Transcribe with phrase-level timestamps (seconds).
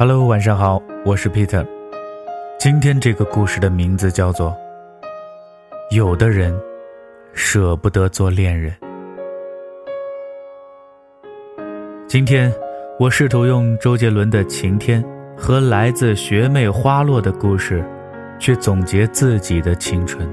[0.00, 1.66] Hello，晚上好，我是 Peter。
[2.56, 4.56] 今天这个故事的名字叫做
[5.96, 6.56] 《有的人
[7.32, 8.72] 舍不得做恋人》。
[12.06, 12.52] 今天
[13.00, 15.02] 我试图用周杰伦的《晴天》
[15.36, 17.84] 和来自学妹花落的故事，
[18.38, 20.24] 去总结自己的青春。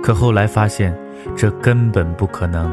[0.00, 0.96] 可后来发现，
[1.36, 2.72] 这根本不可能，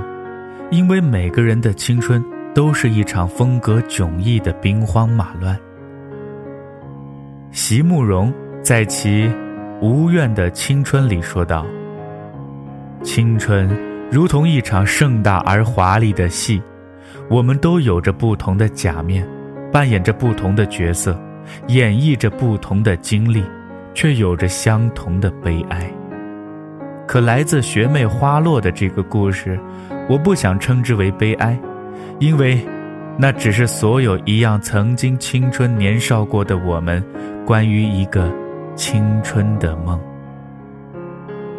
[0.69, 5.59] 因为每个人的青春都是一场风格迥异的兵荒马乱。
[7.51, 8.31] 席慕容
[8.61, 9.23] 在其
[9.81, 11.65] 《无怨的青春》里说道
[13.01, 13.67] ：“青春
[14.11, 16.61] 如同一场盛大而华丽的戏，
[17.27, 19.27] 我们都有着不同的假面，
[19.71, 21.19] 扮演着不同的角色，
[21.69, 23.43] 演绎着不同的经历，
[23.95, 25.91] 却有着相同的悲哀。
[27.07, 29.59] 可来自学妹花落的这个故事，
[30.07, 31.59] 我不想称之为悲哀，
[32.19, 32.63] 因为。”
[33.21, 37.03] 那只是所有一样曾经青春年少过的我们，
[37.45, 38.31] 关于一个
[38.77, 39.99] 青春的梦。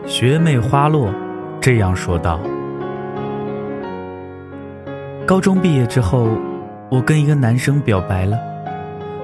[0.07, 1.13] 学妹花落
[1.61, 2.41] 这样说道
[5.27, 6.31] ：“高中毕业之后，
[6.91, 8.39] 我跟一个男生表白了，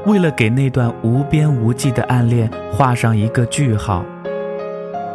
[0.05, 4.05] 为了给那段无边无际的暗恋画上一个句号，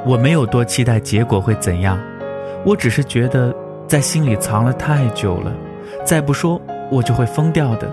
[0.08, 2.00] 我没有多期待结果会怎样，
[2.66, 3.56] 我只是觉得
[3.88, 5.54] 在心里藏了太久了，
[6.04, 6.60] 再不说。”
[6.92, 7.90] 我就会疯掉的。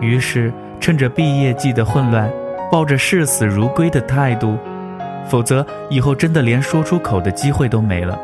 [0.00, 2.30] 于是，趁着毕业季的混乱，
[2.70, 4.56] 抱着视死如归的态度，
[5.26, 8.18] 否则以后真的连说出口的机会都没了。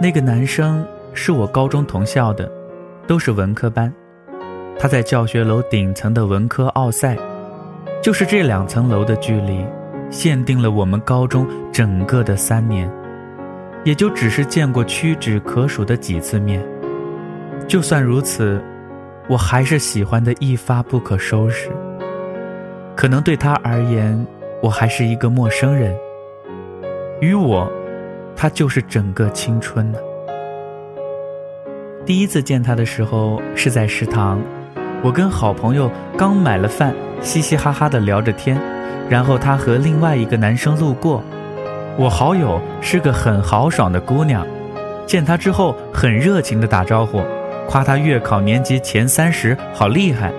[0.00, 2.48] 那个男生是我高中同校的，
[3.08, 3.92] 都是文科班。
[4.78, 7.16] 他在教学楼顶层的文科奥赛，
[8.00, 9.66] 就是这两层楼的距离，
[10.08, 12.88] 限定了我们高中整个的三年，
[13.82, 16.64] 也就只是见过屈指可数的几次面。
[17.66, 18.62] 就算如此，
[19.28, 21.70] 我还是喜欢的一发不可收拾。
[22.94, 24.26] 可能对他而言，
[24.62, 25.94] 我还是一个陌生人。
[27.20, 27.70] 于我，
[28.34, 29.98] 他就是整个青春呢。
[32.06, 34.40] 第一次见他的时候是在食堂，
[35.02, 38.58] 我跟好朋友刚买了饭，嘻嘻哈哈的聊着天，
[39.10, 41.22] 然后他和另外一个男生路过。
[41.98, 44.46] 我好友是个很豪爽的姑娘，
[45.06, 47.20] 见他之后很热情的打招呼。
[47.68, 50.32] 夸他月考年级前三十，好厉害！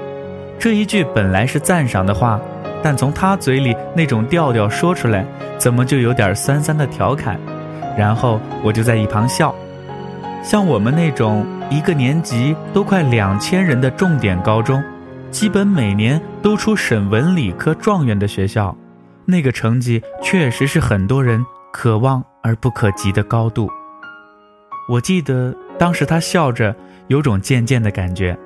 [0.58, 2.40] 这一句本来是赞赏的话，
[2.82, 5.24] 但从他嘴里那种调调说出来，
[5.56, 7.40] 怎么就有点酸酸的调侃？
[7.96, 9.54] 然后我就在一旁笑。
[10.42, 14.84] 像我们那种一个年级都快两千人的重点高中，
[15.30, 18.76] 基本每年都出省文理科状元的学校，
[19.26, 23.70] 那个成绩确实是很多人可望而不可及的高度。
[24.90, 26.76] 我记得当时他笑着。
[27.10, 28.38] 有种渐渐的感觉，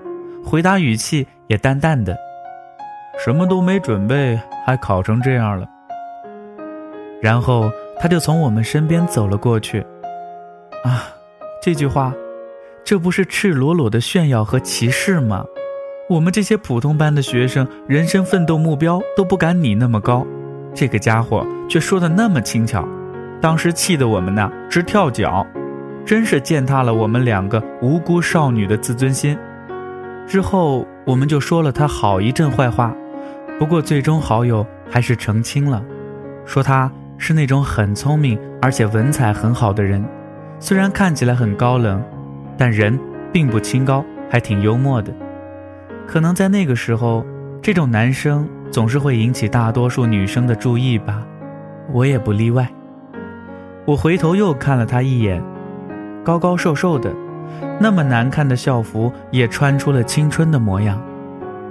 [0.44, 2.18] 回答语气也淡淡的，
[3.24, 5.68] 什么都没准备，还考成这样了。
[7.22, 7.70] 然后
[8.00, 9.86] 他就从我们身边走了过去。
[10.86, 11.12] 啊，
[11.62, 12.14] 这句话，
[12.86, 15.44] 这不是赤裸裸的炫耀和歧视吗？
[16.10, 20.26] 我们这些普通班的学生，人生奋斗目标都不敢你那么高，
[20.74, 22.88] 这个家伙却说的那么轻巧，
[23.42, 25.46] 当时气得我们呐直跳脚。
[26.06, 29.38] 真是践踏了我们两个无辜少女的自尊心。
[30.28, 32.94] 之后我们就说了他好一阵坏话，
[33.58, 35.84] 不过最终好友还是澄清了，
[36.46, 40.04] 说他是那种很聪明而且文采很好的人，
[40.60, 42.04] 虽然看起来很高冷，
[42.58, 43.00] 但人
[43.32, 45.14] 并不清高，还挺幽默的。
[46.06, 47.26] 可能在那个时候，
[47.62, 51.26] 这种男生总是会引起大多数女生的注意吧，
[51.94, 52.70] 我也不例外。
[53.86, 55.42] 我回头又看了他一眼。
[56.24, 57.12] 高高瘦瘦的，
[57.80, 61.02] 那么难看的校服也穿出了青春的模样，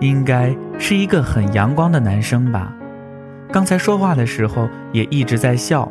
[0.01, 2.73] 应该是一个很阳光的男生吧。
[3.51, 5.91] 刚才说话的时候也一直在笑。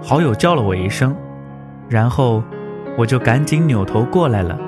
[0.00, 1.14] 好友叫了我一声，
[1.88, 2.42] 然后
[2.96, 4.58] 我就赶紧扭头过来了。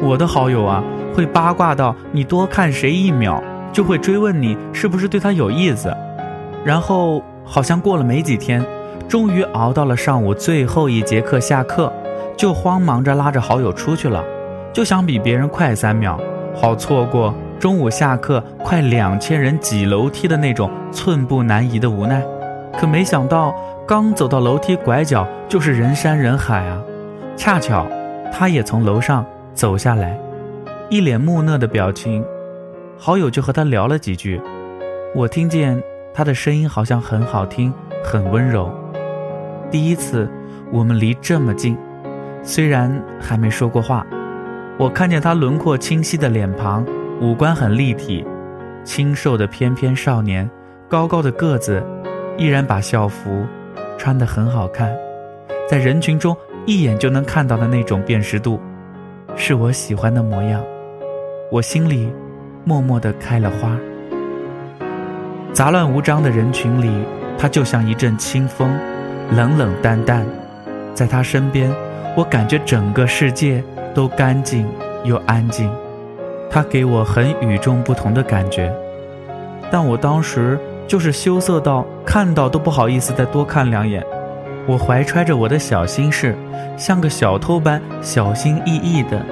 [0.00, 0.82] 我的好友啊，
[1.14, 3.42] 会八卦到你多看谁一秒，
[3.72, 5.92] 就会追问你是不是对他有意思。
[6.64, 8.64] 然后好像过了没几天，
[9.08, 11.92] 终于熬到了上午最后一节课下课。
[12.38, 14.24] 就慌忙着拉着好友出去了，
[14.72, 16.18] 就想比别人快三秒，
[16.54, 22.22] 好错过中午下课快两千人挤楼梯的那种寸步难移的无奈。
[22.78, 23.52] 可没想到，
[23.88, 26.80] 刚走到楼梯拐角，就是人山人海啊！
[27.36, 27.84] 恰巧，
[28.32, 30.16] 他也从楼上走下来，
[30.88, 32.24] 一脸木讷的表情。
[32.96, 34.40] 好友就和他聊了几句，
[35.12, 35.82] 我听见
[36.14, 37.74] 他的声音好像很好听，
[38.04, 38.70] 很温柔。
[39.72, 40.30] 第一次，
[40.70, 41.76] 我们离这么近。
[42.42, 44.06] 虽然还没说过话，
[44.78, 46.86] 我看见他轮廓清晰的脸庞，
[47.20, 48.24] 五官很立体，
[48.84, 50.48] 清瘦的翩翩少年，
[50.88, 51.82] 高高的个子，
[52.36, 53.44] 依然把校服
[53.98, 54.94] 穿得很好看，
[55.68, 58.60] 在人群中一眼就能看到的那种辨识度，
[59.36, 60.62] 是我喜欢的模样。
[61.50, 62.10] 我心里
[62.64, 63.76] 默默地开了花。
[65.52, 66.90] 杂乱无章的人群里，
[67.36, 68.70] 他就像一阵清风，
[69.34, 70.24] 冷冷淡淡。
[70.98, 71.72] 在他身边，
[72.16, 73.62] 我感觉整个世界
[73.94, 74.66] 都干净
[75.04, 75.70] 又安静。
[76.50, 78.74] 他给我很与众不同的感觉，
[79.70, 80.58] 但我当时
[80.88, 84.04] 就是羞涩到看到都不好意思再多看两眼。
[84.66, 86.36] 我怀揣着我的小心事，
[86.76, 89.24] 像个小偷般小心翼翼的。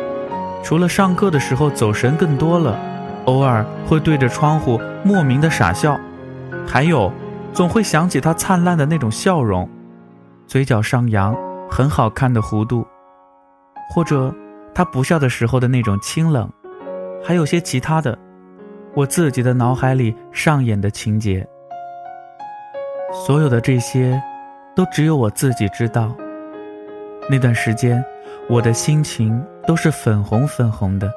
[0.63, 2.79] 除了上课的时候走神更多了，
[3.25, 5.99] 偶尔会对着窗户莫名的傻笑，
[6.65, 7.11] 还有
[7.53, 9.69] 总会想起他灿烂的那种笑容，
[10.47, 11.37] 嘴角上扬
[11.76, 12.87] 很好看的弧度，
[13.90, 14.34] 或者
[14.75, 16.50] 他不笑的时候的那种清冷，
[17.23, 18.19] 还有些其他的，
[18.94, 21.46] 我自己的脑海里上演的情节。
[23.12, 24.19] 所有的这些，
[24.75, 26.17] 都只有我自己知道。
[27.28, 28.02] 那段时间，
[28.49, 29.38] 我的心情。
[29.67, 31.11] 都是粉红粉红的，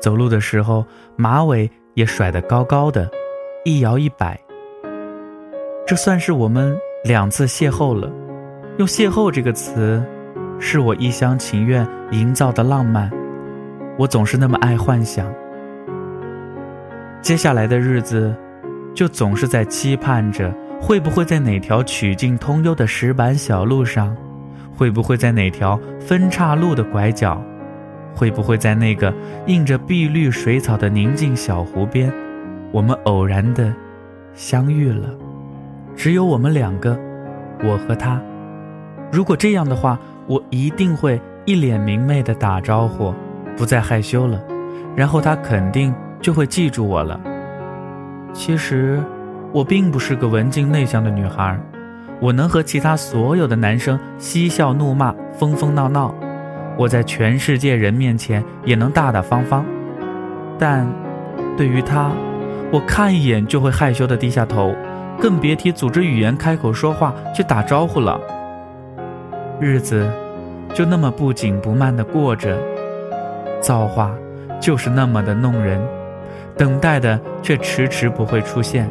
[0.00, 0.84] 走路的时候
[1.14, 3.08] 马尾也甩得高高的，
[3.64, 4.36] 一摇一摆。
[5.86, 8.10] 这算是我们两次邂逅了。
[8.78, 10.02] 用“邂逅”这个词，
[10.58, 13.10] 是我一厢情愿营造的浪漫。
[13.98, 15.30] 我总是那么爱幻想。
[17.20, 18.34] 接下来的日子，
[18.94, 24.16] 就总是在期盼着，会不会在哪条曲径通幽的石板小路上，
[24.74, 27.40] 会不会在哪条分岔路的拐角。
[28.14, 29.12] 会不会在那个
[29.46, 32.12] 映着碧绿水草的宁静小湖边，
[32.70, 33.72] 我们偶然的
[34.34, 35.08] 相遇了？
[35.96, 36.98] 只有我们两个，
[37.62, 38.20] 我和他。
[39.12, 43.12] 如果这样的话，我一定会一脸明媚的打招呼，
[43.54, 44.42] 不再害羞了，
[44.96, 47.20] 然后他肯定就会记住我了。
[48.32, 49.02] 其实，
[49.52, 51.60] 我并不是个文静内向的女孩，
[52.20, 56.14] 我能和其他所有的男生嬉笑怒骂，疯疯闹闹。
[56.78, 59.62] 我在全世界人面前也能大大方方，
[60.58, 60.90] 但
[61.54, 62.10] 对于他，
[62.72, 64.74] 我看一眼就会害羞的低下头，
[65.20, 68.18] 更别提组织语言开口说话去打招呼了。
[69.62, 70.10] 日子
[70.74, 72.58] 就那么不紧不慢的过着，
[73.60, 74.12] 造化
[74.60, 75.80] 就是那么的弄人，
[76.56, 78.90] 等待的却迟迟不会出现，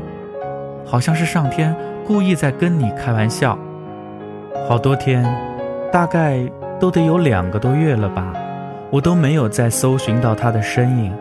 [0.85, 1.75] 好像是上天
[2.07, 3.59] 故意在跟你开玩笑。
[4.67, 5.23] 好多天，
[5.91, 6.39] 大概。
[6.81, 8.33] 都得有两个多月了吧，
[8.89, 11.13] 我都没有再搜寻到他的身影，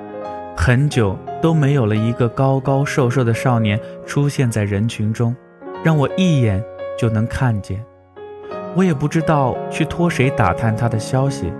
[0.56, 5.36] 很久都没有了一个高高瘦瘦的少年出现在人群中，
[5.84, 6.64] 让我一眼
[6.98, 7.84] 就能看见。
[8.76, 11.52] 我也不知道去托谁打探他的消息，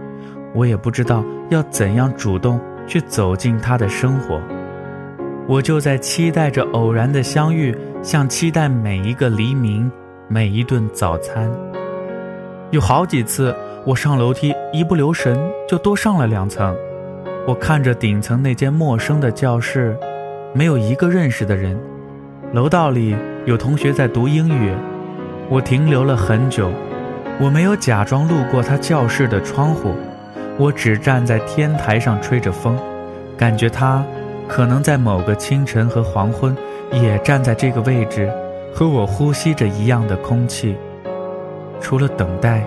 [0.55, 4.41] 我也不知道要怎样主动去走进他的生活，
[5.47, 9.91] 我就在期待着偶然的相遇，像期待每一个黎明，
[10.29, 11.51] 每一顿早餐。
[12.71, 13.55] 有好几次。
[13.87, 16.77] 我上楼梯一不留神就多上了两层，
[17.47, 19.97] 我看着顶层那间陌生的教室，
[20.53, 21.81] 没有一个认识的人。
[22.53, 23.17] 楼道里
[23.47, 24.75] 有同学在读英语，
[25.49, 26.71] 我停留了很久。
[27.41, 29.95] 我没有假装路过他教室的窗户，
[30.59, 32.79] 我只站在天台上吹着风，
[33.37, 34.05] 感觉他
[34.47, 36.55] 可能在某个清晨和黄昏
[36.93, 38.31] 也站在这个位置，
[38.75, 40.77] 和我呼吸着一样的空气。
[41.81, 42.63] 除了等待。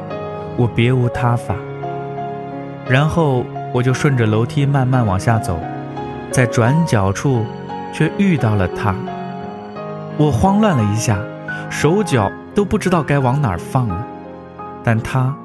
[0.56, 1.56] 我别无他法，
[2.88, 5.60] 然后我就顺着楼梯慢慢往下走，
[6.30, 7.44] 在转角处，
[7.92, 8.94] 却遇到了他。
[10.16, 11.18] 我慌乱了一下，
[11.72, 14.06] 手脚都不知道该往哪儿放了，
[14.84, 15.36] 但他，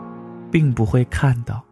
[0.51, 1.63] 并不会看到。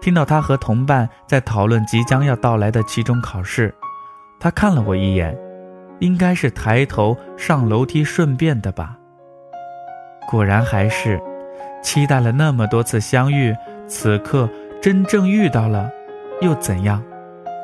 [0.00, 3.74] 听到他和同伴在讨论即将要到来的期中考试，
[4.40, 5.36] 他看了我一眼，
[5.98, 8.96] 应该是抬头上楼梯顺便的吧。
[10.28, 11.20] 果然还是。
[11.80, 13.54] 期待了那么多次相遇，
[13.86, 14.48] 此刻
[14.82, 15.88] 真正遇到了，
[16.40, 17.00] 又怎样？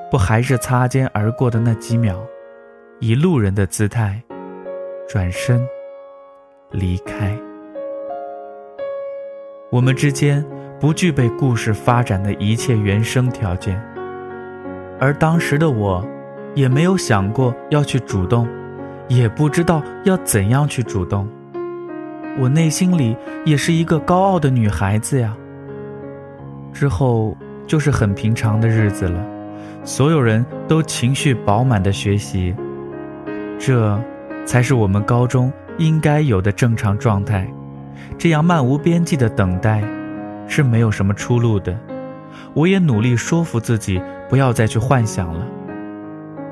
[0.08, 2.16] 不还是擦肩而过的那几秒，
[3.00, 4.22] 以路人的姿态
[5.08, 5.66] 转身
[6.70, 7.36] 离开。
[9.74, 10.44] 我们之间
[10.78, 13.76] 不具备故事发展的一切原生条件，
[15.00, 16.06] 而当时的我，
[16.54, 18.46] 也没有想过要去主动，
[19.08, 21.28] 也不知道要怎样去主动。
[22.38, 25.36] 我内心里也是一个高傲的女孩子呀。
[26.72, 29.20] 之后就是很平常的日子了，
[29.82, 32.54] 所有人都情绪饱满的学习，
[33.58, 34.00] 这
[34.46, 37.52] 才是我们高中应该有的正常状态。
[38.18, 39.82] 这样漫无边际的等待，
[40.46, 41.76] 是没有什么出路的。
[42.52, 45.46] 我也努力说服自己不要再去幻想了。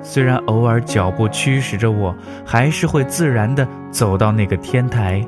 [0.00, 5.24] 虽然偶尔脚步驱使着我，还是会自然地走到那个天台。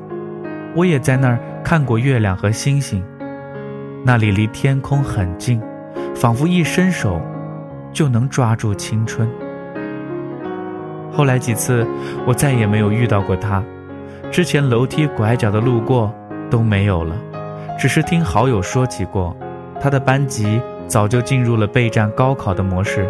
[0.75, 3.01] 我也在那儿看过月亮和星星，
[4.03, 5.61] 那里离天空很近，
[6.13, 7.21] 仿佛一伸手
[7.93, 9.29] 就能抓住青春。
[11.09, 11.87] 后来几次，
[12.27, 13.63] 我再也没有遇到过他。
[14.31, 16.13] 之前楼梯拐角的路过
[16.49, 17.15] 都没有了，
[17.79, 19.35] 只是听好友说起过，
[19.79, 23.07] 他的班级早就进入了备战高考的模式。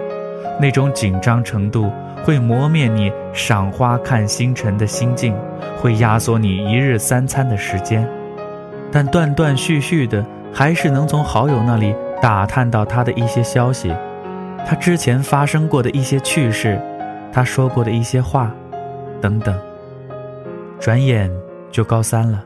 [0.59, 1.91] 那种紧张程度
[2.23, 5.35] 会磨灭你赏花看星辰的心境，
[5.81, 8.07] 会压缩你一日三餐的时间，
[8.91, 13.93] 但断断续续的还是能从好友那里打探到他的一些消息，
[14.65, 16.79] 他之前发生过的一些趣事，
[17.33, 18.49] 他说过的一些话，
[19.19, 19.53] 等等。
[20.79, 21.31] 转眼
[21.71, 22.43] 就高三了，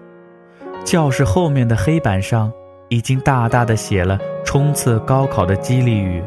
[0.85, 2.51] 教室后面的黑板上
[2.87, 6.23] 已经大大的写了冲刺高考的激励语。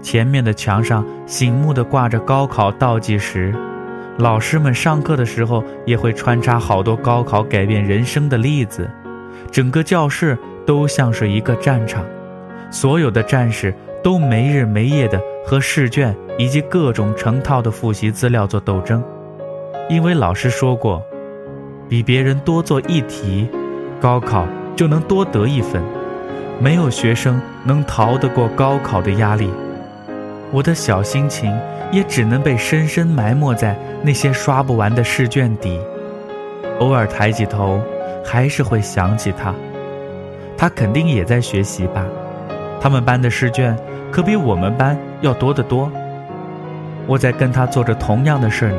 [0.00, 3.54] 前面的墙上醒目的挂着高考倒计时，
[4.18, 8.90] 老师们上课的时候也会穿插好多高考改变人生的例子，
[9.50, 12.04] 整个教室都像是一个战场，
[12.70, 13.72] 所有的战士
[14.02, 19.04] 都没日没夜的和试卷以及各种成套的复习资料做斗争，
[19.88, 21.00] 因为老师说过，
[21.88, 23.48] 比别人多做一题，
[24.00, 25.82] 高考就能多得一分，
[26.58, 29.50] 没有学生能逃得过高考的压力。
[30.50, 31.54] 我的小心情
[31.90, 35.78] 也只能被深深埋没在那些刷不完的试卷底，
[36.78, 37.80] 偶尔抬起头，
[38.24, 39.54] 还是会想起他。
[40.56, 42.04] 他肯定也在学习吧？
[42.80, 43.76] 他们班的试卷
[44.10, 45.90] 可比我们班要多得多。
[47.06, 48.78] 我在跟他做着同样的事呢。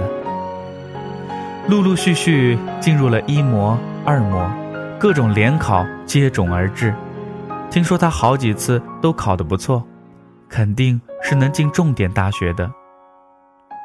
[1.70, 4.52] 陆陆续续进入了一模、二模，
[5.00, 6.94] 各种联考接踵而至。
[7.70, 9.84] 听说他好几次都考得不错。
[10.50, 12.70] 肯定是能进重点大学的。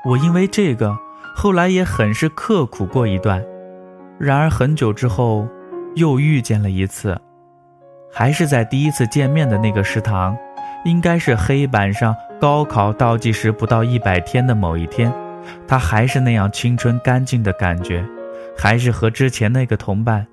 [0.05, 0.95] 我因为这个，
[1.35, 3.43] 后来也很是刻苦过一段。
[4.19, 5.49] 然而很久之后，
[5.95, 7.19] 又遇见了一次，
[8.13, 10.37] 还是在第一次见面的那个食堂，
[10.85, 15.11] 应该是黑板上高考倒计时不到一百天的某一天。
[15.67, 18.05] 他还是那样青春干净的感觉，
[18.57, 20.27] 还是和之前那个同伴。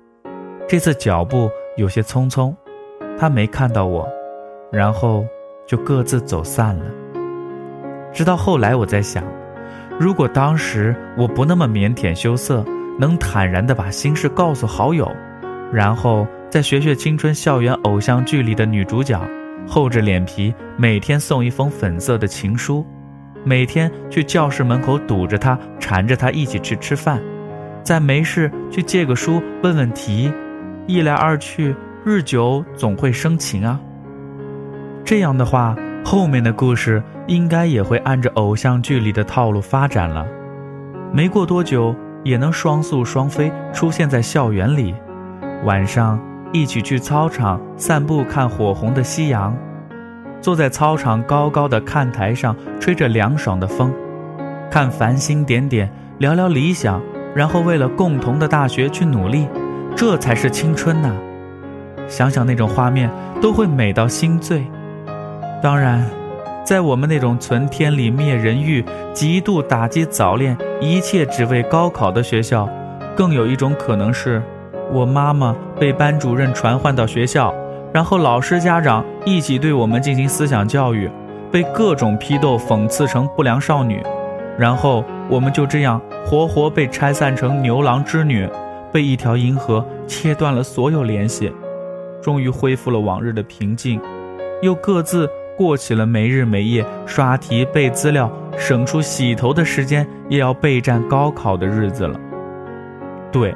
[0.68, 2.54] 这次脚步有些匆匆，
[3.18, 4.08] 他没看到我，
[4.72, 5.24] 然后。
[5.68, 6.84] 就各自走散了。
[8.12, 9.24] 直到后来，我在想，
[9.98, 12.64] 如果当时我不那么腼腆羞涩，
[13.00, 15.10] 能坦然地把心事告诉好友，
[15.72, 19.20] 然后再学学青春校园偶像剧里的女主角，
[19.66, 22.86] 厚着脸皮每天送一封粉色的情书，
[23.48, 27.22] 每天去教室门口堵着他，缠着他一起去吃饭，
[27.84, 30.32] 再没事去借个书问问题，
[30.88, 31.72] 一来二去，
[32.04, 33.80] 日久总会生情啊。
[35.04, 40.26] 这样的话，后面的故事应该也会按着偶像剧里的套路发展了。
[41.12, 44.92] 没过多久，也能双宿双飞出现在校园里，
[45.64, 46.20] 晚上
[46.52, 49.56] 一起去操场散步，看火红的夕阳，
[50.40, 53.92] 坐在操场高高的看台上，吹着凉爽的风，
[54.70, 57.00] 看繁星点点，聊聊理想，
[57.34, 59.48] 然后为了共同的大学去努力，
[59.96, 61.10] 这才是青春呐！
[62.06, 63.10] 想想那种画面，
[63.42, 64.64] 都会美到心醉。
[65.62, 66.04] 当然，
[66.64, 72.68] 在我们那种存天理灭人欲、极度打击早恋、一切只为高考的学校，
[73.16, 74.40] 更有一种可能是，
[74.92, 77.52] 我妈妈被班主任传唤到学校，
[77.96, 81.10] 然后老师、家长一起对我们进行思想教育，
[81.50, 84.02] 被各种批斗、讽刺成不良少女，
[84.58, 88.46] 然后我们就这样活活被拆散成牛郎织女，
[88.92, 91.50] 被一条银河切断了所有联系，
[92.20, 93.98] 终于恢复了往日的平静，
[94.60, 95.26] 又各自。
[95.56, 102.20] 过起了没日没夜刷题背资料，省出洗头的时间也要备战高考的日子了。
[103.32, 103.54] 对，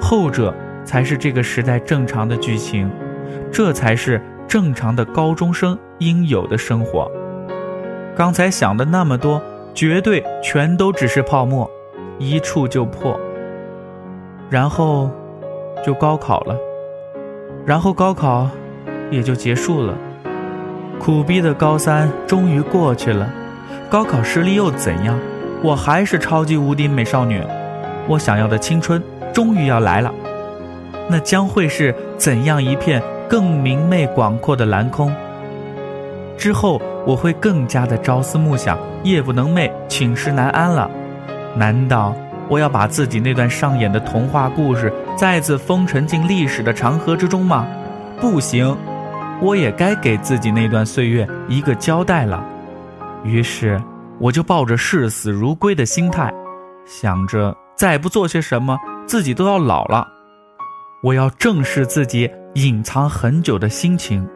[0.00, 2.88] 后者才是这个时代正常的剧情，
[3.52, 7.10] 这才是正常的高中生应有的生活。
[8.16, 9.40] 刚才想的那么多，
[9.74, 11.70] 绝对全都只是泡沫，
[12.18, 13.18] 一触就破。
[14.48, 15.10] 然后，
[15.84, 16.56] 就高考了，
[17.64, 18.48] 然后高考
[19.10, 19.94] 也就结束了。
[20.98, 23.28] 苦逼的高三终于过去了，
[23.90, 25.18] 高考失利又怎样？
[25.62, 27.40] 我还是超级无敌美少女，
[28.08, 30.12] 我想要的青春终于要来了。
[31.08, 35.10] 那将会是怎样一片更明媚广阔的蓝空？
[36.36, 40.90] 之后我会更加的朝思暮想，夜不能寐，寝食难安了。
[41.56, 42.14] 难道
[42.46, 47.66] 我要把自己那段上演的童话故事再次封沉进历史的长河之中吗？
[48.20, 48.76] 不行。
[49.40, 52.44] 我也该给自己那段岁月一个交代了，
[53.24, 53.82] 于是
[54.18, 56.30] 我就抱着视死如归的心态，
[56.84, 60.06] 想着再不做些什么，自己都要老了。
[61.02, 64.28] 我要正视自己隐藏很久的心情，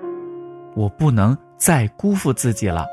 [0.75, 2.87] 我不能再辜负自己了。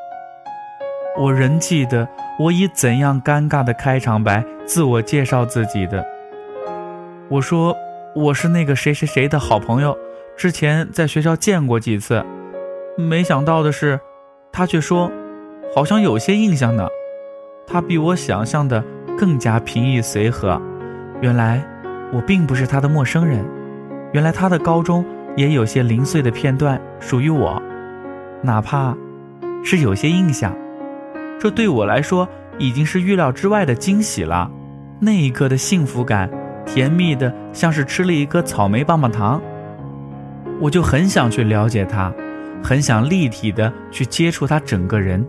[1.17, 2.05] 我仍记得
[2.37, 6.05] 我以怎样尴尬的开场白自我介绍自己的。
[7.29, 7.73] 我说
[8.13, 9.97] 我是那个谁谁谁的好朋友，
[10.35, 12.21] 之前在学校见过几次。
[12.97, 13.99] 没想到的是，
[14.51, 15.09] 他却说。
[15.73, 16.87] 好像有些印象呢，
[17.65, 18.83] 他比我想象的
[19.17, 20.61] 更加平易随和。
[21.19, 21.63] 原来
[22.11, 23.43] 我并不是他的陌生人，
[24.13, 25.03] 原来他的高中
[25.35, 27.61] 也有些零碎的片段属于我，
[28.43, 28.95] 哪怕
[29.63, 30.55] 是有些印象，
[31.39, 32.27] 这对我来说
[32.59, 34.49] 已经是预料之外的惊喜了。
[34.99, 36.29] 那一刻的幸福感，
[36.63, 39.41] 甜蜜的像是吃了一颗草莓棒棒糖。
[40.61, 42.13] 我就很想去了解他，
[42.63, 45.25] 很想立体的去接触他整个人。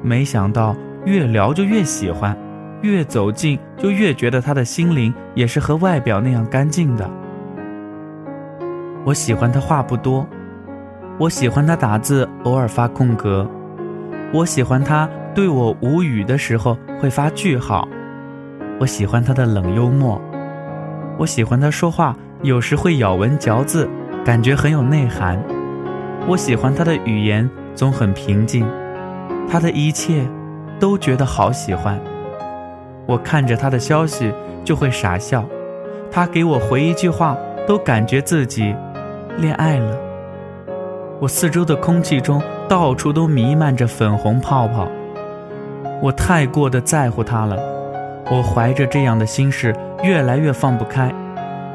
[0.00, 2.38] 没想到越聊就越喜欢，
[2.80, 7.10] 越走近就越觉得他的心灵也是和外表那样干净的。
[9.06, 10.26] 我喜欢他话不多，
[11.18, 13.46] 我喜欢他打字偶尔发空格，
[14.32, 17.86] 我喜欢他对我无语的时候会发句号，
[18.80, 20.18] 我喜欢他的冷幽默，
[21.18, 23.86] 我喜欢他说话有时会咬文嚼字，
[24.24, 25.38] 感觉很有内涵，
[26.26, 28.66] 我喜欢他的语言总很平静。
[29.46, 30.26] 他的一切，
[30.80, 32.00] 都觉得好喜欢。
[33.06, 34.32] 我看着他的消息
[34.64, 35.44] 就会傻笑，
[36.10, 38.74] 他给我回一句话，都感觉自己
[39.36, 39.98] 恋爱了。
[41.20, 44.88] 我四周的空气中到处都弥漫着粉红泡泡。
[46.02, 47.56] 我太过的在乎他了，
[48.30, 51.12] 我怀着这样的心事越来越放不开。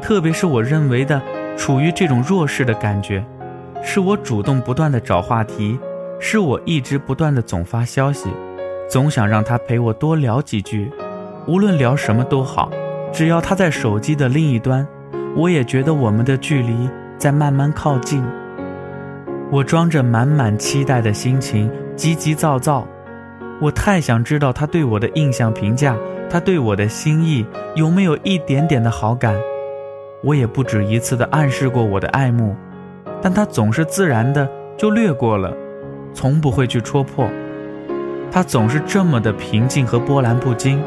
[0.02, 1.22] 特别是我认为的
[1.58, 3.24] 处于这种弱势的感觉，
[3.82, 5.80] 是我主动不断的找话题。
[6.22, 8.30] 是我一直不断的总发消息，
[8.90, 10.92] 总想让他陪我多聊几句，
[11.48, 12.70] 无论聊什么都好，
[13.14, 14.86] 只要他在手机的另一端，
[15.34, 16.90] 我也觉得我们的距离
[17.20, 18.24] 在慢慢靠近。
[19.52, 22.88] 我装着满满期待的心情，急急躁躁，
[23.60, 25.96] 我太想知道他对我的印象评价，
[26.30, 29.36] 他对我的心意有没有一点点的好感。
[30.24, 32.56] 我也不止一次的暗示过我的爱慕，
[33.22, 35.54] 但他总是自然的就略过了。
[36.14, 37.28] 从不会去戳破，
[38.32, 40.82] 他总是这么的平静和波澜不惊，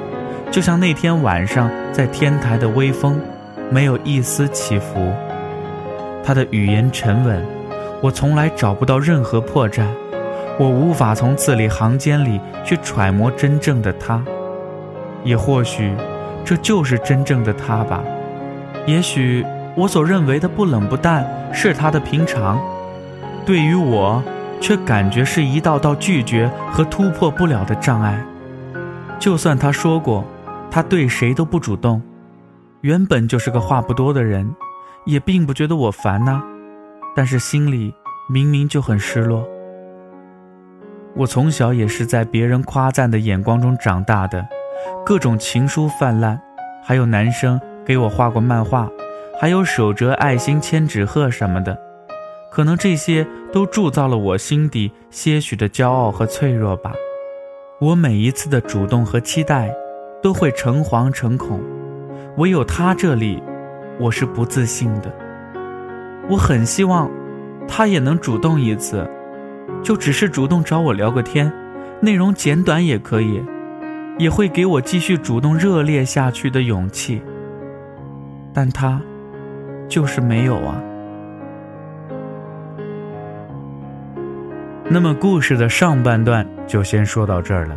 [0.51, 3.21] 就像那天晚上在天台的微风，
[3.71, 5.12] 没有一丝起伏。
[6.24, 7.44] 他的语言沉稳，
[8.00, 9.87] 我从来找不到任何破绽，
[10.58, 14.22] 我无法从字里行间里去揣摩真正的他，
[15.24, 15.92] 也或许
[16.44, 18.02] 这就是真正的他吧。
[18.87, 19.44] 也许
[19.76, 22.61] 我所认为的不冷不淡是他的平常，
[23.44, 24.22] 对于我。
[24.62, 28.24] 却感觉是一道道拒绝和突破不了的障碍。
[29.18, 30.24] 就算他说过，
[30.70, 32.00] 他对谁都不主动，
[32.82, 34.48] 原本就是个话不多的人，
[35.04, 36.42] 也并不觉得我烦呐。
[37.14, 37.94] 但是心里
[38.28, 39.46] 明明就很失落。
[41.14, 44.46] 我从小也是在别人夸赞的眼光中长大的，
[45.04, 46.40] 各种情书泛滥，
[46.82, 48.88] 还有男生给我画过漫画，
[49.38, 51.78] 还有手折爱心、千纸鹤什么的。
[52.50, 56.92] 可能这些都铸造了我心底些许的骄傲和脆弱吧。
[57.78, 59.74] 我每一次的主动和期待，
[60.22, 61.60] 都会诚惶诚恐。
[62.38, 63.42] 唯有他这里，
[63.98, 65.12] 我是不自信的。
[66.28, 67.11] 我很希望，
[67.66, 69.09] 他也能主动一次，
[69.83, 71.52] 就只是主动找我聊个天，
[72.00, 73.42] 内容简短也可以，
[74.18, 77.22] 也会给我继续主动热烈下去的勇气。
[78.55, 79.00] 但他，
[79.88, 80.81] 就是没有啊。
[84.88, 87.76] 那么故事的上半段就先说到这儿了，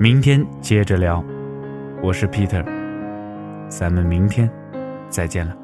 [0.00, 1.24] 明天接着聊。
[2.02, 2.64] 我是 Peter，
[3.68, 4.50] 咱们明天
[5.10, 5.57] 再见了。